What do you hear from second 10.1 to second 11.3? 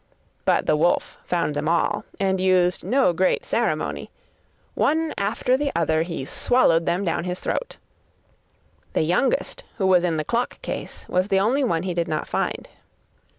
the clock case, was